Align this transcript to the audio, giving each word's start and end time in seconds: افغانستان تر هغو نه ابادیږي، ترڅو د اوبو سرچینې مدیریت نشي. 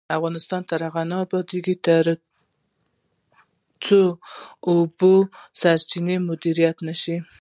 افغانستان 0.17 0.61
تر 0.69 0.79
هغو 0.87 1.03
نه 1.11 1.15
ابادیږي، 1.25 1.75
ترڅو 1.85 2.17
د 3.85 3.87
اوبو 4.69 5.13
سرچینې 5.61 6.15
مدیریت 6.29 6.77
نشي. 6.87 7.17